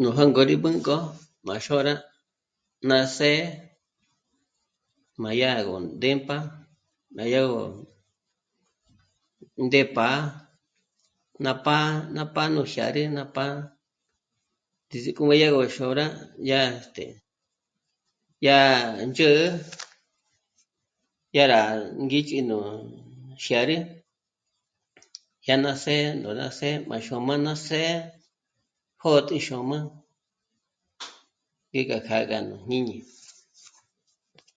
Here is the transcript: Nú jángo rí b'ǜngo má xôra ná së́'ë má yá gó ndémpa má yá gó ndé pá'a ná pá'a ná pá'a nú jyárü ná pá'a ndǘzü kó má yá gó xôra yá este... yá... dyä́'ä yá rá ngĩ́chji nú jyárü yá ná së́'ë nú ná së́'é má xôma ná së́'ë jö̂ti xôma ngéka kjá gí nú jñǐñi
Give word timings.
Nú 0.00 0.08
jángo 0.16 0.40
rí 0.48 0.56
b'ǜngo 0.62 0.96
má 1.46 1.54
xôra 1.66 1.94
ná 2.88 2.96
së́'ë 3.16 3.42
má 5.22 5.30
yá 5.40 5.50
gó 5.66 5.74
ndémpa 5.96 6.36
má 7.14 7.22
yá 7.32 7.40
gó 7.50 7.62
ndé 9.64 9.80
pá'a 9.96 10.18
ná 11.44 11.52
pá'a 11.64 11.88
ná 12.14 12.22
pá'a 12.34 12.52
nú 12.54 12.62
jyárü 12.74 13.02
ná 13.16 13.22
pá'a 13.36 13.54
ndǘzü 14.86 15.10
kó 15.16 15.22
má 15.28 15.34
yá 15.42 15.48
gó 15.54 15.62
xôra 15.76 16.04
yá 16.50 16.60
este... 16.78 17.04
yá... 18.46 18.56
dyä́'ä 19.14 19.42
yá 21.36 21.44
rá 21.52 21.60
ngĩ́chji 22.04 22.38
nú 22.50 22.56
jyárü 23.44 23.76
yá 25.46 25.54
ná 25.64 25.72
së́'ë 25.82 26.08
nú 26.22 26.28
ná 26.40 26.46
së́'é 26.58 26.72
má 26.88 26.96
xôma 27.06 27.34
ná 27.46 27.54
së́'ë 27.66 27.90
jö̂ti 29.06 29.36
xôma 29.46 29.78
ngéka 31.70 31.96
kjá 32.06 32.18
gí 32.28 32.38
nú 32.48 32.56
jñǐñi 32.68 32.98